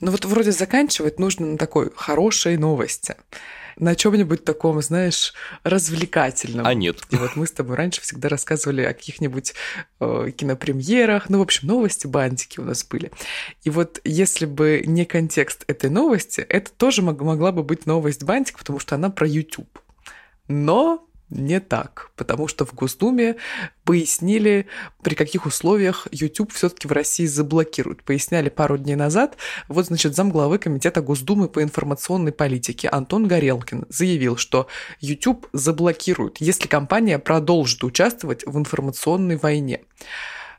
Ну 0.00 0.10
вот 0.10 0.24
вроде 0.24 0.50
заканчивать 0.50 1.20
нужно 1.20 1.46
на 1.46 1.56
такой 1.56 1.92
хорошей 1.94 2.56
новости 2.56 3.14
на 3.76 3.94
чем-нибудь 3.94 4.44
таком, 4.44 4.80
знаешь, 4.82 5.34
развлекательном. 5.64 6.66
А 6.66 6.74
нет. 6.74 6.98
И 7.10 7.16
вот 7.16 7.36
мы 7.36 7.46
с 7.46 7.52
тобой 7.52 7.76
раньше 7.76 8.00
всегда 8.00 8.28
рассказывали 8.28 8.82
о 8.82 8.92
каких-нибудь 8.92 9.54
э, 10.00 10.30
кинопремьерах, 10.36 11.28
ну, 11.28 11.38
в 11.38 11.42
общем, 11.42 11.68
новости 11.68 12.06
бантики 12.06 12.60
у 12.60 12.64
нас 12.64 12.84
были. 12.84 13.10
И 13.62 13.70
вот 13.70 14.00
если 14.04 14.46
бы 14.46 14.82
не 14.84 15.04
контекст 15.04 15.64
этой 15.66 15.90
новости, 15.90 16.40
это 16.40 16.70
тоже 16.70 17.02
мог, 17.02 17.20
могла 17.20 17.52
бы 17.52 17.62
быть 17.62 17.86
новость 17.86 18.24
бантик, 18.24 18.58
потому 18.58 18.78
что 18.78 18.94
она 18.94 19.10
про 19.10 19.26
YouTube. 19.26 19.78
Но 20.48 21.06
не 21.30 21.60
так, 21.60 22.10
потому 22.16 22.48
что 22.48 22.66
в 22.66 22.74
Госдуме 22.74 23.36
пояснили, 23.84 24.66
при 25.02 25.14
каких 25.14 25.46
условиях 25.46 26.08
YouTube 26.10 26.52
все-таки 26.52 26.88
в 26.88 26.92
России 26.92 27.26
заблокируют. 27.26 28.02
Поясняли 28.02 28.48
пару 28.48 28.76
дней 28.76 28.96
назад. 28.96 29.36
Вот, 29.68 29.86
значит, 29.86 30.14
замглавы 30.14 30.58
Комитета 30.58 31.00
Госдумы 31.02 31.48
по 31.48 31.62
информационной 31.62 32.32
политике 32.32 32.88
Антон 32.88 33.28
Горелкин 33.28 33.86
заявил, 33.88 34.36
что 34.36 34.66
YouTube 35.00 35.46
заблокируют, 35.52 36.38
если 36.40 36.66
компания 36.66 37.18
продолжит 37.18 37.82
участвовать 37.84 38.44
в 38.44 38.58
информационной 38.58 39.36
войне. 39.36 39.82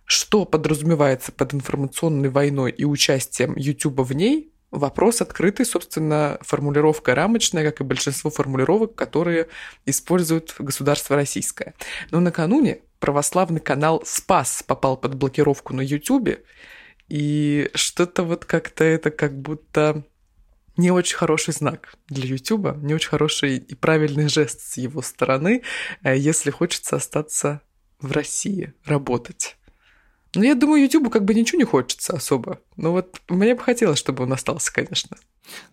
Что 0.06 0.46
подразумевается 0.46 1.32
под 1.32 1.54
информационной 1.54 2.30
войной 2.30 2.72
и 2.72 2.84
участием 2.84 3.56
YouTube 3.56 4.02
в 4.02 4.14
ней, 4.14 4.52
Вопрос 4.72 5.22
открытый, 5.22 5.66
собственно, 5.66 6.38
формулировка 6.42 7.14
рамочная, 7.14 7.66
как 7.66 7.82
и 7.82 7.84
большинство 7.84 8.30
формулировок, 8.30 8.96
которые 8.96 9.50
использует 9.86 10.56
государство 10.58 11.18
российское. 11.18 11.74
Но 12.10 12.22
накануне 12.22 12.80
православный 13.00 13.60
канал 13.60 14.02
«Спас» 14.06 14.64
попал 14.66 14.96
под 14.96 15.16
блокировку 15.16 15.74
на 15.74 15.82
Ютубе, 15.82 16.44
и 17.10 17.70
что-то 17.76 18.24
вот 18.24 18.46
как-то 18.46 18.86
это 18.86 19.12
как 19.12 19.38
будто 19.38 20.06
не 20.78 20.92
очень 20.92 21.18
хороший 21.18 21.54
знак 21.54 21.96
для 22.08 22.26
Ютуба, 22.26 22.78
не 22.82 22.94
очень 22.94 23.10
хороший 23.10 23.58
и 23.58 23.76
правильный 23.76 24.30
жест 24.30 24.62
с 24.62 24.78
его 24.78 25.02
стороны, 25.02 25.64
э, 26.04 26.18
если 26.18 26.52
хочется 26.52 26.96
остаться 26.96 27.62
в 28.00 28.14
России, 28.14 28.74
работать. 28.86 29.58
Ну, 30.36 30.44
я 30.44 30.56
думаю, 30.56 30.82
Ютубу 30.84 31.10
как 31.10 31.26
бы 31.26 31.34
ничего 31.34 31.60
не 31.60 31.66
хочется 31.66 32.14
особо. 32.14 32.62
Но 32.78 32.92
вот 32.94 33.22
мне 33.30 33.56
бы 33.56 33.62
хотелось, 33.62 34.00
чтобы 34.00 34.24
он 34.24 34.34
остался, 34.34 34.72
конечно. 34.72 35.18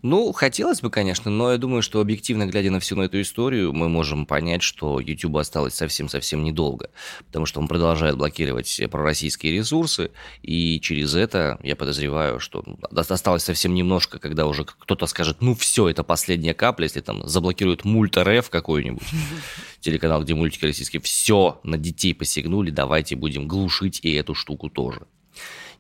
Ну, 0.03 0.33
хотелось 0.33 0.81
бы, 0.81 0.91
конечно, 0.91 1.31
но 1.31 1.53
я 1.53 1.59
думаю, 1.59 1.83
что 1.83 2.01
объективно 2.01 2.47
глядя 2.47 2.71
на 2.71 2.81
всю 2.81 2.97
на 2.97 3.03
эту 3.03 3.21
историю, 3.21 3.73
мы 3.73 3.89
можем 3.89 4.27
понять, 4.27 4.63
что 4.63 5.01
YouTube 5.01 5.37
осталось 5.37 5.75
совсем-совсем 5.75 6.43
недолго, 6.43 6.91
потому 7.27 7.47
что 7.47 7.61
он 7.61 7.69
продолжает 7.69 8.17
блокировать 8.17 8.81
пророссийские 8.91 9.53
ресурсы, 9.53 10.11
и 10.43 10.81
через 10.81 11.15
это 11.15 11.59
я 11.63 11.77
подозреваю, 11.77 12.41
что 12.41 12.65
осталось 12.91 13.45
совсем 13.45 13.75
немножко, 13.75 14.19
когда 14.19 14.47
уже 14.47 14.65
кто-то 14.65 15.07
скажет, 15.07 15.39
ну 15.41 15.55
все, 15.55 15.89
это 15.89 16.03
последняя 16.03 16.55
капля, 16.55 16.85
если 16.85 17.01
там 17.01 17.27
заблокируют 17.29 17.85
мульт 17.85 18.17
РФ 18.17 18.51
какой-нибудь, 18.51 19.07
телеканал, 19.81 20.23
где 20.23 20.35
мультики 20.35 20.65
российские, 20.65 21.03
все, 21.03 21.61
на 21.63 21.77
детей 21.77 22.15
посягнули, 22.15 22.71
давайте 22.71 23.17
будем 23.17 23.47
глушить 23.47 24.01
и 24.03 24.13
эту 24.13 24.35
штуку 24.35 24.71
тоже. 24.71 25.07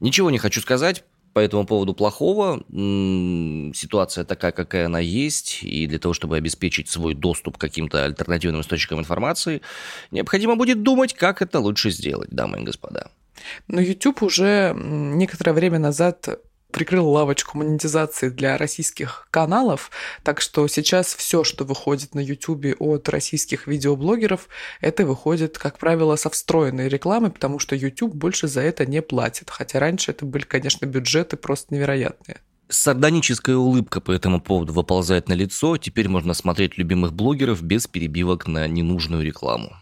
Ничего 0.01 0.31
не 0.31 0.39
хочу 0.39 0.61
сказать, 0.61 1.05
по 1.39 1.41
этому 1.41 1.65
поводу 1.67 1.95
плохого. 1.95 2.65
Ситуация 3.73 4.25
такая, 4.25 4.51
какая 4.51 4.87
она 4.87 4.99
есть, 4.99 5.61
и 5.63 5.87
для 5.87 6.01
того, 6.01 6.13
чтобы 6.13 6.37
обеспечить 6.37 6.89
свой 6.89 7.15
доступ 7.15 7.59
к 7.59 7.61
каким-то 7.61 8.05
альтернативным 8.05 8.63
источникам 8.63 8.99
информации, 8.99 9.61
необходимо 10.11 10.57
будет 10.57 10.83
думать, 10.83 11.15
как 11.15 11.41
это 11.41 11.61
лучше 11.61 11.91
сделать, 11.91 12.31
дамы 12.31 12.59
и 12.59 12.65
господа. 12.65 13.13
Но 13.69 13.81
YouTube 13.81 14.23
уже 14.23 14.75
некоторое 14.77 15.53
время 15.53 15.79
назад 15.79 16.41
прикрыл 16.79 17.09
лавочку 17.09 17.59
монетизации 17.59 18.29
для 18.29 18.57
российских 18.57 19.27
каналов, 19.33 19.91
так 20.23 20.41
что 20.41 20.69
сейчас 20.69 21.13
все, 21.13 21.43
что 21.43 21.65
выходит 21.65 22.15
на 22.15 22.21
YouTube 22.21 22.67
от 22.79 23.09
российских 23.09 23.67
видеоблогеров, 23.67 24.49
это 24.81 25.05
выходит, 25.05 25.59
как 25.59 25.79
правило, 25.79 26.15
со 26.15 26.31
встроенной 26.31 26.89
рекламой, 26.89 27.33
потому 27.33 27.59
что 27.59 27.75
YouTube 27.75 28.15
больше 28.15 28.47
за 28.47 28.61
это 28.61 28.87
не 28.87 29.03
платит, 29.03 29.51
хотя 29.51 29.81
раньше 29.81 30.13
это 30.13 30.25
были, 30.25 30.45
конечно, 30.45 30.87
бюджеты 30.87 31.37
просто 31.37 31.75
невероятные. 31.75 32.39
Сардоническая 32.69 33.57
улыбка 33.57 34.01
по 34.01 34.13
этому 34.13 34.41
поводу 34.41 34.73
выползает 34.73 35.29
на 35.29 35.33
лицо. 35.33 35.79
Теперь 35.79 36.09
можно 36.09 36.33
смотреть 36.33 36.79
любимых 36.79 37.13
блогеров 37.13 37.61
без 37.61 37.89
перебивок 37.89 38.47
на 38.47 38.69
ненужную 38.69 39.25
рекламу. 39.25 39.73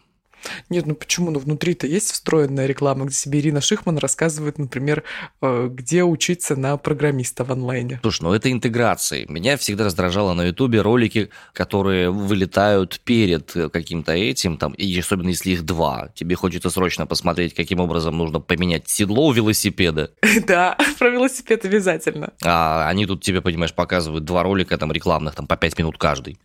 Нет, 0.68 0.86
ну 0.86 0.94
почему? 0.94 1.30
Ну 1.30 1.38
внутри-то 1.38 1.86
есть 1.86 2.10
встроенная 2.10 2.66
реклама, 2.66 3.06
где 3.06 3.14
себе 3.14 3.40
Ирина 3.40 3.60
Шихман 3.60 3.98
рассказывает, 3.98 4.58
например, 4.58 5.02
э, 5.42 5.68
где 5.72 6.04
учиться 6.04 6.56
на 6.56 6.76
программиста 6.76 7.44
в 7.44 7.52
онлайне. 7.52 8.00
Слушай, 8.02 8.22
ну 8.22 8.32
это 8.32 8.50
интеграции. 8.50 9.26
Меня 9.28 9.56
всегда 9.56 9.84
раздражало 9.84 10.34
на 10.34 10.44
Ютубе 10.46 10.80
ролики, 10.80 11.30
которые 11.52 12.10
вылетают 12.10 13.00
перед 13.04 13.52
каким-то 13.72 14.12
этим, 14.12 14.56
там, 14.56 14.72
и 14.72 14.98
особенно 14.98 15.28
если 15.28 15.50
их 15.52 15.64
два. 15.64 16.08
Тебе 16.14 16.34
хочется 16.36 16.70
срочно 16.70 17.06
посмотреть, 17.06 17.54
каким 17.54 17.80
образом 17.80 18.16
нужно 18.16 18.40
поменять 18.40 18.88
седло 18.88 19.26
у 19.26 19.32
велосипеда. 19.32 20.10
Да, 20.46 20.76
про 20.98 21.08
велосипед 21.10 21.64
обязательно. 21.64 22.32
А 22.44 22.88
они 22.88 23.06
тут 23.06 23.22
тебе, 23.22 23.40
понимаешь, 23.40 23.72
показывают 23.72 24.24
два 24.24 24.42
ролика 24.42 24.76
там 24.78 24.92
рекламных, 24.92 25.34
там 25.34 25.46
по 25.46 25.56
пять 25.56 25.78
минут 25.78 25.98
каждый. 25.98 26.38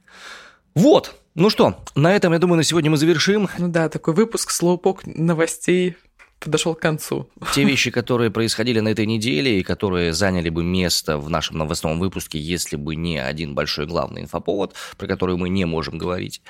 Вот, 0.74 1.21
ну 1.34 1.50
что, 1.50 1.84
на 1.96 2.14
этом, 2.14 2.34
я 2.34 2.40
думаю, 2.40 2.58
на 2.58 2.64
сегодня 2.64 2.92
мы 2.92 2.98
завершим. 2.98 3.50
Ну 3.58 3.70
да, 3.70 3.90
такой 3.90 4.14
выпуск 4.14 4.52
слоупок 4.52 5.06
новостей 5.06 5.96
подошел 6.40 6.76
к 6.76 6.80
концу. 6.80 7.30
Те 7.54 7.64
вещи, 7.66 7.92
которые 7.92 8.32
происходили 8.32 8.80
на 8.80 8.90
этой 8.90 9.06
неделе 9.06 9.60
и 9.60 9.64
которые 9.64 10.12
заняли 10.12 10.50
бы 10.50 10.64
место 10.64 11.18
в 11.18 11.30
нашем 11.30 11.58
новостном 11.58 12.00
выпуске, 12.00 12.40
если 12.40 12.76
бы 12.76 12.96
не 12.96 13.18
один 13.18 13.56
большой 13.56 13.86
главный 13.86 14.24
инфоповод, 14.24 14.74
про 14.98 15.08
который 15.08 15.38
мы 15.38 15.50
не 15.50 15.66
можем 15.66 15.98
говорить. 15.98 16.42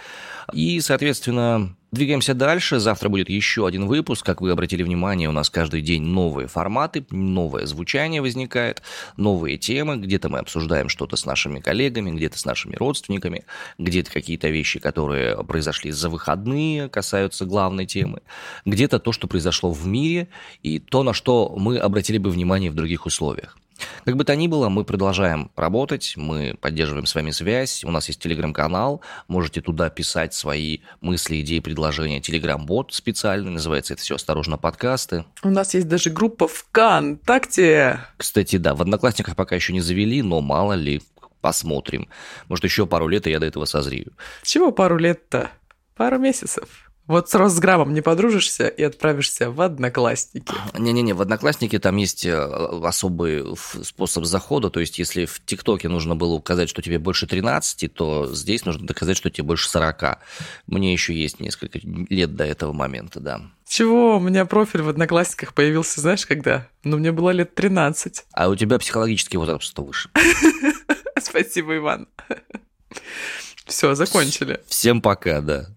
И, 0.54 0.80
соответственно, 0.82 1.76
Двигаемся 1.92 2.34
дальше. 2.34 2.80
Завтра 2.80 3.10
будет 3.10 3.30
еще 3.30 3.68
один 3.68 3.86
выпуск. 3.86 4.26
Как 4.26 4.40
вы 4.40 4.52
обратили 4.52 4.82
внимание, 4.82 5.28
у 5.28 5.34
нас 5.34 5.50
каждый 5.50 5.82
день 5.82 6.04
новые 6.04 6.48
форматы, 6.48 7.06
новое 7.12 7.66
звучание 7.66 8.22
возникает, 8.22 8.82
новые 9.18 9.58
темы. 9.58 9.98
Где-то 9.98 10.30
мы 10.30 10.40
обсуждаем 10.40 10.88
что-то 10.88 11.18
с 11.18 11.26
нашими 11.26 11.60
коллегами, 11.60 12.12
где-то 12.12 12.40
с 12.40 12.46
нашими 12.46 12.78
родственниками, 12.78 13.44
где-то 13.78 14.10
какие-то 14.10 14.48
вещи, 14.48 14.80
которые 14.80 15.44
произошли 15.44 15.92
за 15.92 16.08
выходные, 16.08 16.88
касаются 16.88 17.44
главной 17.44 17.86
темы. 17.86 18.22
Где-то 18.64 19.00
то, 19.00 19.12
что 19.12 19.28
произошло 19.28 19.74
в 19.74 19.86
мире, 19.86 20.30
и 20.64 20.80
то, 20.80 21.04
на 21.04 21.12
что 21.12 21.54
мы 21.58 21.78
обратили 21.78 22.20
бы 22.20 22.30
внимание 22.30 22.72
в 22.72 22.76
других 22.76 23.06
условиях. 23.06 23.58
Как 24.06 24.16
бы 24.16 24.24
то 24.24 24.36
ни 24.36 24.48
было, 24.48 24.70
мы 24.70 24.84
продолжаем 24.84 25.52
работать, 25.56 26.14
мы 26.16 26.56
поддерживаем 26.60 27.06
с 27.06 27.16
вами 27.16 27.32
связь, 27.32 27.84
у 27.84 27.92
нас 27.92 28.08
есть 28.08 28.22
телеграм-канал, 28.22 29.02
можете 29.28 29.62
туда 29.62 29.90
писать 29.90 30.34
свои 30.34 30.80
мысли, 31.02 31.42
идеи, 31.42 31.60
предложения. 31.60 32.22
Телеграм-бот 32.22 32.94
специальный, 32.94 33.52
называется 33.52 33.94
это 33.94 34.02
все 34.02 34.16
«Осторожно, 34.16 34.58
подкасты». 34.58 35.26
У 35.44 35.50
нас 35.50 35.74
есть 35.74 35.88
даже 35.88 36.10
группа 36.10 36.48
ВКонтакте. 36.48 38.00
Кстати, 38.18 38.58
да, 38.58 38.76
в 38.76 38.82
Одноклассниках 38.82 39.36
пока 39.36 39.56
еще 39.56 39.74
не 39.74 39.82
завели, 39.82 40.22
но 40.22 40.42
мало 40.42 40.74
ли, 40.74 41.02
посмотрим. 41.42 42.08
Может, 42.48 42.66
еще 42.66 42.86
пару 42.86 43.08
лет, 43.08 43.28
и 43.28 43.32
я 43.32 43.40
до 43.40 43.46
этого 43.46 43.66
созрею. 43.66 44.14
Чего 44.44 44.72
пару 44.72 44.98
лет-то? 44.98 45.50
Пару 45.96 46.20
месяцев. 46.20 46.91
Вот 47.08 47.30
с 47.30 47.36
Росграмом 47.36 47.94
не 47.94 48.02
подружишься 48.02 48.68
и 48.68 48.84
отправишься 48.84 49.50
в 49.50 49.60
Одноклассники. 49.62 50.54
Не-не-не, 50.78 51.14
в 51.14 51.22
Одноклассники 51.22 51.78
там 51.80 51.98
есть 51.98 52.26
э, 52.26 52.34
особый 52.34 53.44
способ 53.84 54.26
захода, 54.26 54.70
то 54.70 54.80
есть 54.80 55.00
если 55.00 55.26
в 55.26 55.42
ТикТоке 55.44 55.90
нужно 55.90 56.16
было 56.16 56.34
указать, 56.34 56.70
что 56.70 56.82
тебе 56.82 57.00
больше 57.00 57.28
13, 57.28 57.94
то 57.94 58.28
здесь 58.34 58.66
нужно 58.66 58.86
доказать, 58.86 59.18
что 59.18 59.30
тебе 59.30 59.46
больше 59.48 59.68
40. 59.70 60.20
Мне 60.68 60.94
еще 60.94 61.14
есть 61.14 61.40
несколько 61.40 61.80
лет 61.84 62.36
до 62.36 62.46
этого 62.46 62.72
момента, 62.72 63.20
да. 63.20 63.42
Чего? 63.68 64.18
У 64.18 64.20
меня 64.20 64.46
профиль 64.46 64.82
в 64.82 64.90
Одноклассниках 64.90 65.54
появился, 65.54 66.02
знаешь, 66.02 66.26
когда? 66.26 66.68
Ну, 66.84 66.98
мне 66.98 67.12
было 67.12 67.32
лет 67.32 67.56
13. 67.56 68.26
А 68.34 68.50
у 68.50 68.56
тебя 68.56 68.78
психологический 68.80 69.38
возраст 69.38 69.78
выше. 69.80 70.10
Спасибо, 71.20 71.78
Иван. 71.78 72.08
Все, 73.66 73.96
закончили. 73.96 74.62
Всем 74.68 75.02
пока, 75.02 75.42
да. 75.42 75.68